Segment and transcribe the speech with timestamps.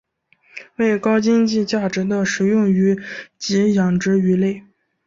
[0.77, 2.99] 为高经济价值的食用鱼
[3.37, 4.63] 及养殖鱼类。